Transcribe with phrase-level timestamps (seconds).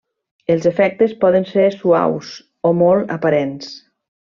[0.53, 2.33] Els efectes poden ser suaus
[2.71, 3.71] o molt aparents.